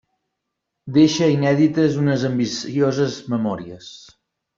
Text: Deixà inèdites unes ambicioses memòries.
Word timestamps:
Deixà 0.95 1.27
inèdites 1.33 1.99
unes 2.05 2.25
ambicioses 2.31 3.19
memòries. 3.35 3.91